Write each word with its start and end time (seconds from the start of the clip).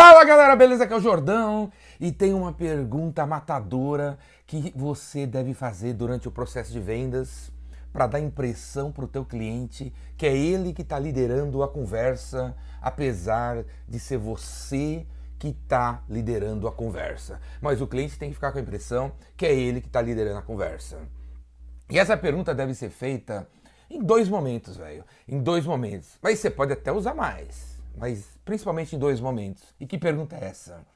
Fala 0.00 0.22
galera, 0.22 0.54
beleza? 0.54 0.84
Aqui 0.84 0.92
é 0.92 0.96
o 0.96 1.00
Jordão 1.00 1.72
e 1.98 2.12
tem 2.12 2.32
uma 2.32 2.52
pergunta 2.52 3.26
matadora 3.26 4.16
que 4.46 4.72
você 4.76 5.26
deve 5.26 5.54
fazer 5.54 5.92
durante 5.92 6.28
o 6.28 6.30
processo 6.30 6.70
de 6.70 6.78
vendas 6.78 7.50
para 7.92 8.06
dar 8.06 8.20
impressão 8.20 8.92
para 8.92 9.04
o 9.04 9.08
teu 9.08 9.24
cliente 9.24 9.92
que 10.16 10.24
é 10.24 10.36
ele 10.36 10.72
que 10.72 10.82
está 10.82 11.00
liderando 11.00 11.64
a 11.64 11.68
conversa, 11.68 12.54
apesar 12.80 13.64
de 13.88 13.98
ser 13.98 14.18
você 14.18 15.04
que 15.36 15.48
está 15.48 16.00
liderando 16.08 16.68
a 16.68 16.72
conversa. 16.72 17.40
Mas 17.60 17.80
o 17.80 17.86
cliente 17.88 18.16
tem 18.16 18.28
que 18.28 18.36
ficar 18.36 18.52
com 18.52 18.58
a 18.58 18.62
impressão 18.62 19.10
que 19.36 19.44
é 19.44 19.52
ele 19.52 19.80
que 19.80 19.88
está 19.88 20.00
liderando 20.00 20.38
a 20.38 20.42
conversa. 20.42 20.96
E 21.90 21.98
essa 21.98 22.16
pergunta 22.16 22.54
deve 22.54 22.72
ser 22.72 22.90
feita 22.90 23.48
em 23.90 24.00
dois 24.00 24.28
momentos, 24.28 24.76
velho. 24.76 25.04
Em 25.26 25.40
dois 25.42 25.66
momentos. 25.66 26.20
Mas 26.22 26.38
você 26.38 26.50
pode 26.50 26.72
até 26.72 26.92
usar 26.92 27.14
mais 27.14 27.77
mas 27.98 28.38
principalmente 28.44 28.94
em 28.94 28.98
dois 28.98 29.20
momentos. 29.20 29.74
E 29.78 29.86
que 29.86 29.98
pergunta 29.98 30.36
é 30.36 30.44
essa? 30.44 30.86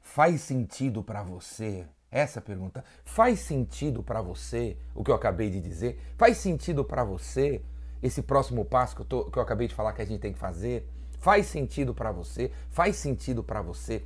Faz 0.00 0.40
sentido 0.40 1.02
para 1.02 1.22
você? 1.22 1.86
Essa 2.10 2.40
pergunta. 2.40 2.84
Faz 3.04 3.40
sentido 3.40 4.02
para 4.02 4.22
você 4.22 4.76
o 4.94 5.02
que 5.02 5.10
eu 5.10 5.14
acabei 5.14 5.50
de 5.50 5.60
dizer? 5.60 6.00
Faz 6.16 6.38
sentido 6.38 6.84
para 6.84 7.04
você 7.04 7.60
esse 8.02 8.22
próximo 8.22 8.64
passo 8.64 8.94
que 8.94 9.02
eu, 9.02 9.06
tô, 9.06 9.24
que 9.24 9.38
eu 9.38 9.42
acabei 9.42 9.66
de 9.66 9.74
falar 9.74 9.92
que 9.92 10.02
a 10.02 10.06
gente 10.06 10.20
tem 10.20 10.32
que 10.32 10.38
fazer? 10.38 10.88
Faz 11.18 11.46
sentido 11.46 11.92
para 11.92 12.12
você? 12.12 12.52
Faz 12.70 12.96
sentido 12.96 13.42
para 13.42 13.60
você? 13.60 14.02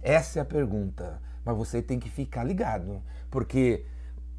Essa 0.00 0.38
é 0.38 0.42
a 0.42 0.44
pergunta. 0.44 1.20
Mas 1.44 1.56
você 1.56 1.82
tem 1.82 1.98
que 1.98 2.08
ficar 2.08 2.44
ligado, 2.44 3.02
porque 3.30 3.84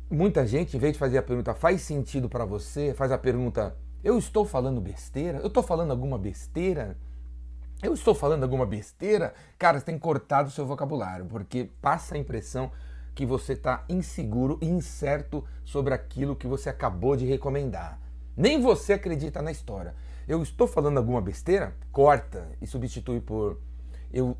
muita 0.10 0.46
gente, 0.46 0.78
em 0.78 0.80
vez 0.80 0.94
de 0.94 1.00
fazer 1.00 1.18
a 1.18 1.24
pergunta 1.24 1.54
faz 1.54 1.82
sentido 1.82 2.30
para 2.30 2.46
você, 2.46 2.94
faz 2.94 3.12
a 3.12 3.18
pergunta 3.18 3.76
eu 4.04 4.18
estou 4.18 4.46
falando 4.46 4.82
besteira? 4.82 5.38
Eu 5.40 5.48
estou 5.48 5.62
falando 5.62 5.92
alguma 5.92 6.18
besteira? 6.18 6.98
Eu 7.82 7.94
estou 7.94 8.14
falando 8.14 8.44
alguma 8.44 8.66
besteira, 8.66 9.34
cara, 9.58 9.80
você 9.80 9.86
tem 9.86 9.98
cortado 9.98 10.50
o 10.50 10.52
seu 10.52 10.66
vocabulário, 10.66 11.26
porque 11.26 11.70
passa 11.82 12.16
a 12.16 12.18
impressão 12.18 12.72
que 13.16 13.26
você 13.26 13.54
está 13.54 13.84
inseguro 13.90 14.58
e 14.62 14.68
incerto 14.68 15.44
sobre 15.66 15.94
aquilo 15.94 16.36
que 16.36 16.48
você 16.48 16.70
acabou 16.70 17.16
de 17.16 17.26
recomendar. 17.26 18.00
Nem 18.38 18.62
você 18.62 18.94
acredita 18.94 19.42
na 19.42 19.52
história. 19.52 19.96
Eu 20.28 20.42
estou 20.42 20.68
falando 20.68 20.98
alguma 20.98 21.22
besteira? 21.22 21.76
Corta 21.92 22.48
e 22.62 22.68
substitui 22.68 23.20
por 23.20 23.60
eu 24.14 24.38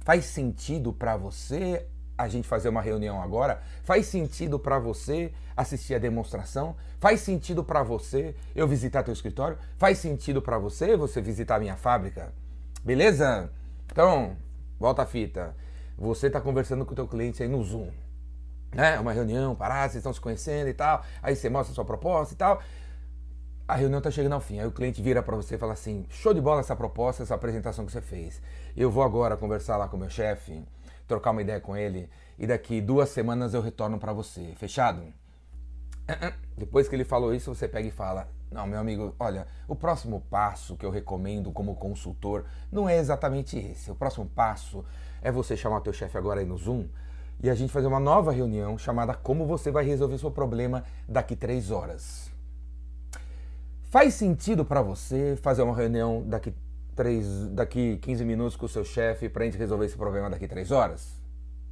faz 0.00 0.26
sentido 0.26 0.92
para 0.92 1.16
você 1.16 1.86
a 2.16 2.28
gente 2.28 2.46
fazer 2.46 2.68
uma 2.68 2.80
reunião 2.80 3.20
agora? 3.20 3.60
Faz 3.82 4.06
sentido 4.06 4.58
para 4.58 4.78
você 4.78 5.32
assistir 5.56 5.94
a 5.94 5.98
demonstração? 5.98 6.76
Faz 7.00 7.20
sentido 7.20 7.64
para 7.64 7.82
você 7.82 8.36
eu 8.54 8.68
visitar 8.68 9.02
teu 9.02 9.12
escritório? 9.12 9.58
Faz 9.76 9.98
sentido 9.98 10.40
para 10.40 10.58
você 10.58 10.96
você 10.96 11.20
visitar 11.20 11.58
minha 11.58 11.76
fábrica? 11.76 12.32
Beleza? 12.84 13.50
Então, 13.90 14.36
volta 14.78 15.02
a 15.02 15.06
fita. 15.06 15.56
Você 15.96 16.26
está 16.26 16.38
conversando 16.38 16.84
com 16.84 16.92
o 16.92 16.94
teu 16.94 17.08
cliente 17.08 17.42
aí 17.42 17.48
no 17.48 17.62
Zoom. 17.64 17.88
Né? 18.74 18.98
Uma 19.00 19.12
reunião, 19.12 19.54
parar, 19.54 19.88
vocês 19.88 19.96
estão 19.96 20.12
se 20.12 20.20
conhecendo 20.20 20.68
e 20.68 20.74
tal. 20.74 21.02
Aí 21.22 21.34
você 21.34 21.48
mostra 21.48 21.72
a 21.72 21.74
sua 21.74 21.84
proposta 21.84 22.34
e 22.34 22.36
tal. 22.36 22.60
A 23.66 23.74
reunião 23.74 23.98
está 23.98 24.10
chegando 24.10 24.34
ao 24.34 24.40
fim. 24.40 24.60
Aí 24.60 24.66
o 24.66 24.70
cliente 24.70 25.00
vira 25.00 25.22
para 25.22 25.34
você 25.34 25.54
e 25.54 25.58
fala 25.58 25.72
assim: 25.72 26.04
show 26.10 26.34
de 26.34 26.42
bola 26.42 26.60
essa 26.60 26.76
proposta, 26.76 27.22
essa 27.22 27.34
apresentação 27.34 27.86
que 27.86 27.92
você 27.92 28.02
fez. 28.02 28.42
Eu 28.76 28.90
vou 28.90 29.02
agora 29.02 29.34
conversar 29.34 29.78
lá 29.78 29.88
com 29.88 29.96
o 29.96 30.00
meu 30.00 30.10
chefe, 30.10 30.62
trocar 31.08 31.30
uma 31.30 31.40
ideia 31.40 31.60
com 31.60 31.74
ele 31.74 32.10
e 32.38 32.46
daqui 32.46 32.82
duas 32.82 33.08
semanas 33.08 33.54
eu 33.54 33.62
retorno 33.62 33.98
para 33.98 34.12
você. 34.12 34.52
Fechado? 34.56 35.02
Depois 36.58 36.86
que 36.86 36.94
ele 36.94 37.04
falou 37.04 37.34
isso, 37.34 37.54
você 37.54 37.66
pega 37.66 37.88
e 37.88 37.90
fala: 37.90 38.28
não, 38.50 38.66
meu 38.66 38.78
amigo, 38.78 39.14
olha, 39.18 39.46
o 39.66 39.74
próximo 39.74 40.20
passo 40.30 40.76
que 40.76 40.86
eu 40.86 40.90
recomendo 40.90 41.50
como 41.50 41.74
consultor 41.74 42.44
não 42.70 42.88
é 42.88 42.96
exatamente 42.96 43.58
esse. 43.58 43.90
O 43.90 43.96
próximo 43.96 44.26
passo 44.26 44.84
é 45.20 45.32
você 45.32 45.56
chamar 45.56 45.78
o 45.78 45.80
teu 45.80 45.92
chefe 45.92 46.16
agora 46.16 46.40
aí 46.40 46.46
no 46.46 46.56
Zoom 46.56 46.86
e 47.42 47.50
a 47.50 47.54
gente 47.54 47.72
fazer 47.72 47.86
uma 47.86 48.00
nova 48.00 48.30
reunião 48.30 48.78
chamada 48.78 49.12
Como 49.14 49.46
você 49.46 49.70
vai 49.70 49.84
resolver 49.84 50.18
seu 50.18 50.30
problema 50.30 50.84
daqui 51.08 51.34
três 51.34 51.70
horas. 51.70 52.30
Faz 53.90 54.14
sentido 54.14 54.64
para 54.64 54.82
você 54.82 55.36
fazer 55.42 55.62
uma 55.62 55.74
reunião 55.74 56.22
daqui, 56.26 56.54
três, 56.94 57.26
daqui 57.48 57.98
15 57.98 58.24
minutos 58.24 58.56
com 58.56 58.66
o 58.66 58.68
seu 58.68 58.84
chefe 58.84 59.28
para 59.28 59.42
a 59.42 59.46
gente 59.46 59.58
resolver 59.58 59.86
esse 59.86 59.96
problema 59.96 60.30
daqui 60.30 60.48
três 60.48 60.70
horas? 60.70 61.20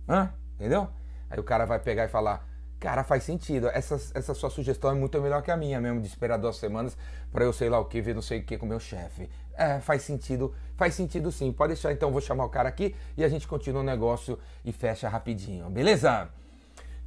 Hã? 0.08 0.32
Entendeu? 0.54 0.88
Aí 1.30 1.38
o 1.38 1.42
cara 1.42 1.64
vai 1.64 1.78
pegar 1.78 2.04
e 2.04 2.08
falar: 2.08 2.46
Cara, 2.82 3.04
faz 3.04 3.22
sentido. 3.22 3.68
Essa, 3.68 3.94
essa 4.12 4.34
sua 4.34 4.50
sugestão 4.50 4.90
é 4.90 4.94
muito 4.94 5.22
melhor 5.22 5.40
que 5.40 5.52
a 5.52 5.56
minha 5.56 5.80
mesmo, 5.80 6.00
de 6.00 6.08
esperar 6.08 6.36
duas 6.36 6.56
semanas 6.56 6.96
para 7.30 7.44
eu 7.44 7.52
sei 7.52 7.68
lá 7.68 7.78
o 7.78 7.84
que, 7.84 8.00
ver 8.00 8.12
não 8.12 8.20
sei 8.20 8.40
o 8.40 8.42
que 8.42 8.58
com 8.58 8.66
o 8.66 8.68
meu 8.68 8.80
chefe. 8.80 9.30
É, 9.54 9.78
faz 9.78 10.02
sentido, 10.02 10.52
faz 10.76 10.92
sentido 10.92 11.30
sim. 11.30 11.52
Pode 11.52 11.74
deixar, 11.74 11.92
então 11.92 12.10
vou 12.10 12.20
chamar 12.20 12.44
o 12.44 12.48
cara 12.48 12.68
aqui 12.68 12.96
e 13.16 13.22
a 13.22 13.28
gente 13.28 13.46
continua 13.46 13.82
o 13.82 13.84
negócio 13.84 14.36
e 14.64 14.72
fecha 14.72 15.08
rapidinho, 15.08 15.70
beleza? 15.70 16.28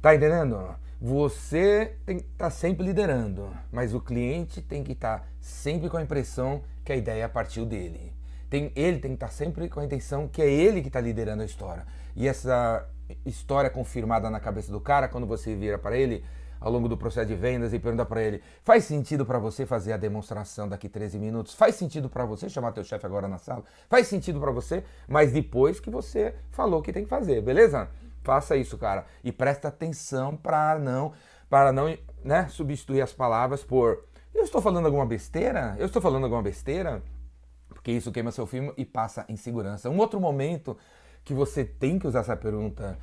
Tá 0.00 0.14
entendendo? 0.14 0.74
Você 0.98 1.92
tem 2.06 2.20
que 2.20 2.24
estar 2.24 2.46
tá 2.46 2.50
sempre 2.50 2.86
liderando, 2.86 3.54
mas 3.70 3.92
o 3.92 4.00
cliente 4.00 4.62
tem 4.62 4.82
que 4.82 4.92
estar 4.92 5.18
tá 5.18 5.24
sempre 5.42 5.90
com 5.90 5.98
a 5.98 6.02
impressão 6.02 6.62
que 6.86 6.90
a 6.90 6.96
ideia 6.96 7.28
partiu 7.28 7.66
dele. 7.66 8.14
Tem, 8.48 8.72
ele 8.74 8.98
tem 8.98 9.10
que 9.10 9.16
estar 9.16 9.26
tá 9.26 9.32
sempre 9.32 9.68
com 9.68 9.80
a 9.80 9.84
intenção 9.84 10.26
que 10.26 10.40
é 10.40 10.50
ele 10.50 10.80
que 10.80 10.88
está 10.88 11.02
liderando 11.02 11.42
a 11.42 11.44
história. 11.44 11.86
E 12.14 12.26
essa 12.26 12.88
história 13.24 13.70
confirmada 13.70 14.28
na 14.30 14.40
cabeça 14.40 14.70
do 14.70 14.80
cara 14.80 15.08
quando 15.08 15.26
você 15.26 15.54
vira 15.54 15.78
para 15.78 15.96
ele 15.96 16.24
ao 16.60 16.70
longo 16.72 16.88
do 16.88 16.96
processo 16.96 17.26
de 17.26 17.34
vendas 17.34 17.72
e 17.72 17.78
pergunta 17.78 18.04
para 18.04 18.22
ele: 18.22 18.42
faz 18.62 18.84
sentido 18.84 19.24
para 19.24 19.38
você 19.38 19.66
fazer 19.66 19.92
a 19.92 19.96
demonstração 19.96 20.68
daqui 20.68 20.88
13 20.88 21.18
minutos? 21.18 21.54
Faz 21.54 21.74
sentido 21.74 22.08
para 22.08 22.24
você 22.24 22.48
chamar 22.48 22.72
teu 22.72 22.84
chefe 22.84 23.06
agora 23.06 23.28
na 23.28 23.38
sala? 23.38 23.64
Faz 23.88 24.06
sentido 24.06 24.40
para 24.40 24.50
você, 24.50 24.84
mas 25.08 25.32
depois 25.32 25.80
que 25.80 25.90
você 25.90 26.34
falou 26.50 26.82
que 26.82 26.92
tem 26.92 27.04
que 27.04 27.10
fazer, 27.10 27.42
beleza? 27.42 27.88
Faça 28.22 28.56
isso, 28.56 28.76
cara, 28.76 29.06
e 29.22 29.30
presta 29.30 29.68
atenção 29.68 30.36
para 30.36 30.78
não 30.78 31.12
para 31.48 31.72
não, 31.72 31.96
né, 32.24 32.48
substituir 32.48 33.00
as 33.00 33.12
palavras 33.12 33.62
por 33.62 34.02
eu 34.34 34.44
estou 34.44 34.60
falando 34.60 34.84
alguma 34.84 35.06
besteira? 35.06 35.74
Eu 35.78 35.86
estou 35.86 36.02
falando 36.02 36.24
alguma 36.24 36.42
besteira? 36.42 37.02
Porque 37.68 37.90
isso 37.90 38.12
queima 38.12 38.30
seu 38.30 38.46
filme 38.46 38.70
e 38.76 38.84
passa 38.84 39.24
em 39.28 39.36
segurança. 39.36 39.88
Um 39.88 39.96
outro 39.96 40.20
momento 40.20 40.76
que 41.26 41.34
você 41.34 41.64
tem 41.64 41.98
que 41.98 42.06
usar 42.06 42.20
essa 42.20 42.36
pergunta 42.36 42.96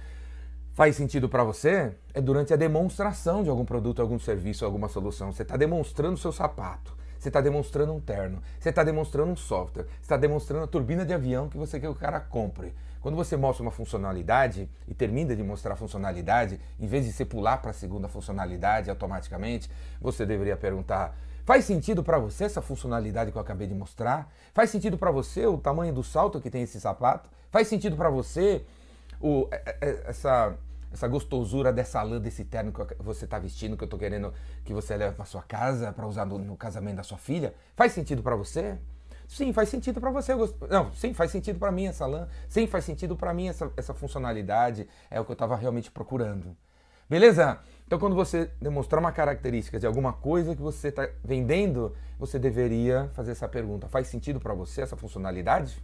faz 0.73 0.95
sentido 0.95 1.27
para 1.27 1.43
você 1.43 1.93
é 2.13 2.21
durante 2.21 2.53
a 2.53 2.55
demonstração 2.55 3.43
de 3.43 3.49
algum 3.49 3.65
produto, 3.65 4.01
algum 4.01 4.17
serviço, 4.17 4.63
alguma 4.63 4.87
solução. 4.87 5.31
Você 5.31 5.43
está 5.43 5.57
demonstrando 5.57 6.13
o 6.13 6.17
seu 6.17 6.31
sapato, 6.31 6.95
você 7.19 7.27
está 7.27 7.41
demonstrando 7.41 7.93
um 7.93 7.99
terno, 7.99 8.41
você 8.57 8.69
está 8.69 8.81
demonstrando 8.81 9.33
um 9.33 9.35
software, 9.35 9.83
você 9.83 10.01
está 10.03 10.15
demonstrando 10.15 10.63
a 10.63 10.67
turbina 10.67 11.05
de 11.05 11.13
avião 11.13 11.49
que 11.49 11.57
você 11.57 11.79
quer 11.79 11.87
que 11.87 11.91
o 11.91 11.95
cara 11.95 12.19
compre. 12.21 12.73
Quando 13.01 13.15
você 13.17 13.35
mostra 13.35 13.61
uma 13.61 13.71
funcionalidade 13.71 14.69
e 14.87 14.93
termina 14.93 15.35
de 15.35 15.43
mostrar 15.43 15.73
a 15.73 15.75
funcionalidade, 15.75 16.61
em 16.79 16.87
vez 16.87 17.03
de 17.03 17.11
você 17.11 17.25
pular 17.25 17.57
para 17.57 17.71
a 17.71 17.73
segunda 17.73 18.07
funcionalidade 18.07 18.89
automaticamente, 18.89 19.69
você 19.99 20.25
deveria 20.25 20.55
perguntar: 20.55 21.13
Faz 21.45 21.65
sentido 21.65 22.03
para 22.03 22.17
você 22.17 22.45
essa 22.45 22.61
funcionalidade 22.61 23.31
que 23.31 23.37
eu 23.37 23.41
acabei 23.41 23.67
de 23.67 23.73
mostrar? 23.73 24.31
Faz 24.53 24.69
sentido 24.69 24.97
para 24.97 25.11
você 25.11 25.45
o 25.45 25.57
tamanho 25.57 25.93
do 25.93 26.03
salto 26.03 26.39
que 26.39 26.49
tem 26.49 26.61
esse 26.61 26.79
sapato? 26.79 27.29
Faz 27.51 27.67
sentido 27.67 27.97
para 27.97 28.09
você 28.09 28.63
o, 29.19 29.49
é, 29.51 29.55
é, 29.65 29.89
é, 29.89 30.03
essa, 30.05 30.55
essa 30.91 31.05
gostosura 31.05 31.73
dessa 31.73 32.01
lã, 32.01 32.17
desse 32.17 32.45
terno 32.45 32.71
que 32.71 32.95
você 33.03 33.25
está 33.25 33.37
vestindo, 33.39 33.75
que 33.75 33.83
eu 33.83 33.87
estou 33.87 33.99
querendo 33.99 34.33
que 34.63 34.73
você 34.73 34.95
leve 34.95 35.15
para 35.15 35.25
sua 35.25 35.41
casa 35.41 35.91
para 35.91 36.07
usar 36.07 36.25
no, 36.25 36.39
no, 36.39 36.55
casamento 36.55 36.95
da 36.95 37.03
sua 37.03 37.17
filha? 37.17 37.53
Faz 37.75 37.91
sentido 37.91 38.23
para 38.23 38.37
você? 38.37 38.77
Sim, 39.27 39.51
faz 39.51 39.67
sentido 39.67 39.99
para 39.99 40.11
você. 40.11 40.33
Não, 40.69 40.93
sim, 40.93 41.13
faz 41.13 41.29
sentido 41.29 41.59
para 41.59 41.71
mim 41.73 41.87
essa 41.87 42.05
lã. 42.05 42.27
Sim, 42.47 42.67
faz 42.67 42.85
sentido 42.85 43.17
para 43.17 43.33
mim 43.33 43.49
essa, 43.49 43.69
essa 43.75 43.93
funcionalidade. 43.93 44.87
É 45.11 45.19
o 45.19 45.25
que 45.25 45.31
eu 45.31 45.33
estava 45.33 45.57
realmente 45.57 45.91
procurando. 45.91 46.55
Beleza? 47.09 47.59
Então, 47.85 47.99
quando 47.99 48.15
você 48.15 48.49
demonstrar 48.61 48.99
uma 48.99 49.11
característica 49.11 49.79
de 49.79 49.85
alguma 49.85 50.13
coisa 50.13 50.55
que 50.55 50.61
você 50.61 50.87
está 50.87 51.07
vendendo, 51.23 51.93
você 52.17 52.39
deveria 52.39 53.09
fazer 53.13 53.31
essa 53.31 53.47
pergunta: 53.47 53.87
faz 53.87 54.07
sentido 54.07 54.39
para 54.39 54.53
você 54.53 54.81
essa 54.81 54.95
funcionalidade? 54.95 55.81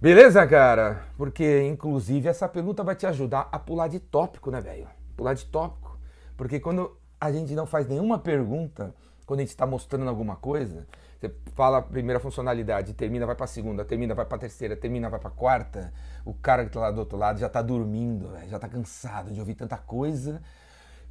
Beleza, 0.00 0.46
cara? 0.46 1.04
Porque, 1.16 1.62
inclusive, 1.64 2.28
essa 2.28 2.48
pergunta 2.48 2.82
vai 2.82 2.96
te 2.96 3.06
ajudar 3.06 3.48
a 3.52 3.58
pular 3.58 3.88
de 3.88 4.00
tópico, 4.00 4.50
né, 4.50 4.60
velho? 4.60 4.88
Pular 5.16 5.34
de 5.34 5.44
tópico. 5.44 5.98
Porque 6.36 6.58
quando 6.58 6.96
a 7.20 7.30
gente 7.30 7.54
não 7.54 7.66
faz 7.66 7.86
nenhuma 7.86 8.18
pergunta, 8.18 8.94
quando 9.26 9.40
a 9.40 9.42
gente 9.42 9.50
está 9.50 9.66
mostrando 9.66 10.08
alguma 10.08 10.36
coisa, 10.36 10.86
você 11.20 11.30
fala 11.54 11.78
a 11.78 11.82
primeira 11.82 12.18
funcionalidade, 12.18 12.94
termina, 12.94 13.26
vai 13.26 13.34
para 13.34 13.46
segunda, 13.46 13.84
termina, 13.84 14.14
vai 14.14 14.24
para 14.24 14.38
terceira, 14.38 14.74
termina, 14.74 15.10
vai 15.10 15.20
para 15.20 15.28
quarta. 15.28 15.92
O 16.24 16.32
cara 16.32 16.62
que 16.62 16.70
está 16.70 16.80
lá 16.80 16.90
do 16.90 16.98
outro 16.98 17.18
lado 17.18 17.38
já 17.38 17.46
está 17.46 17.60
dormindo, 17.60 18.32
já 18.48 18.56
está 18.56 18.66
cansado 18.66 19.30
de 19.30 19.38
ouvir 19.38 19.54
tanta 19.54 19.76
coisa, 19.76 20.40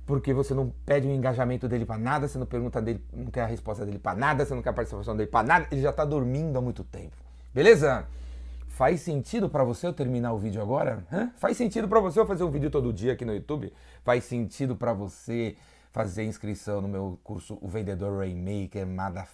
porque 0.07 0.33
você 0.33 0.55
não 0.55 0.73
pede 0.83 1.05
o 1.05 1.11
um 1.11 1.13
engajamento 1.13 1.67
dele 1.67 1.85
para 1.85 1.99
nada, 1.99 2.27
você 2.27 2.39
não 2.39 2.47
pergunta 2.47 2.81
dele, 2.81 3.05
não 3.13 3.27
quer 3.27 3.41
a 3.41 3.45
resposta 3.45 3.85
dele 3.85 3.99
para 3.99 4.17
nada, 4.17 4.43
você 4.43 4.55
não 4.55 4.63
quer 4.63 4.69
a 4.71 4.73
participação 4.73 5.15
dele 5.15 5.29
para 5.29 5.45
nada, 5.45 5.67
ele 5.71 5.81
já 5.81 5.91
está 5.91 6.03
dormindo 6.03 6.57
há 6.57 6.61
muito 6.61 6.83
tempo. 6.83 7.15
Beleza? 7.53 8.07
Faz 8.69 9.01
sentido 9.01 9.47
para 9.47 9.63
você 9.63 9.85
eu 9.85 9.93
terminar 9.93 10.33
o 10.33 10.39
vídeo 10.39 10.59
agora? 10.59 11.05
Hã? 11.13 11.31
Faz 11.37 11.55
sentido 11.55 11.87
para 11.87 11.99
você 11.99 12.19
eu 12.19 12.25
fazer 12.25 12.43
um 12.43 12.49
vídeo 12.49 12.71
todo 12.71 12.91
dia 12.91 13.13
aqui 13.13 13.25
no 13.25 13.35
YouTube? 13.35 13.71
Faz 14.03 14.23
sentido 14.23 14.75
para 14.75 14.91
você 14.91 15.55
fazer 15.91 16.23
inscrição 16.23 16.81
no 16.81 16.87
meu 16.87 17.19
curso 17.23 17.57
O 17.61 17.67
Vendedor 17.67 18.19
Rainmaker, 18.19 18.87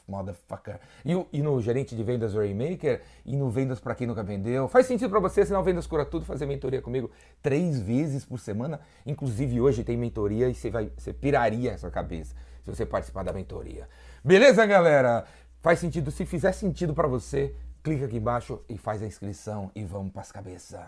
Motherfucker, 0.08 0.80
e, 1.06 1.26
e 1.34 1.42
no 1.42 1.62
Gerente 1.62 1.96
de 1.96 2.04
Vendas 2.04 2.34
Rainmaker, 2.34 3.02
e 3.26 3.36
no 3.36 3.50
Vendas 3.50 3.80
para 3.80 3.96
quem 3.96 4.08
nunca 4.08 4.24
vendeu. 4.24 4.68
Faz 4.68 4.86
sentido 4.86 5.10
para 5.10 5.20
você, 5.20 5.46
senão 5.46 5.64
Vendas 5.64 5.88
Cura 5.88 6.06
Tudo, 6.06 6.26
fazer 6.26 6.46
mentoria 6.46 6.82
comigo 6.82 7.12
três 7.42 7.80
vezes 7.80 8.26
por 8.26 8.40
semana. 8.40 8.80
Inclusive 9.06 9.60
hoje 9.60 9.84
tem 9.84 9.98
mentoria 9.98 10.50
e 10.50 10.56
você, 10.56 10.70
vai, 10.70 10.92
você 10.98 11.14
piraria 11.14 11.72
essa 11.72 11.92
cabeça 11.92 12.36
se 12.64 12.70
você 12.74 12.86
participar 12.86 13.24
da 13.24 13.32
mentoria. 13.32 13.88
Beleza, 14.24 14.66
galera? 14.66 15.26
Faz 15.62 15.80
sentido? 15.80 16.10
Se 16.10 16.26
fizer 16.26 16.52
sentido 16.52 16.94
para 16.94 17.08
você, 17.08 17.56
clica 17.84 18.06
aqui 18.06 18.18
embaixo 18.18 18.62
e 18.68 18.78
faz 18.78 19.04
a 19.04 19.06
inscrição 19.06 19.72
e 19.76 19.84
vamos 19.84 20.12
para 20.12 20.22
as 20.22 20.32
cabeças. 20.32 20.82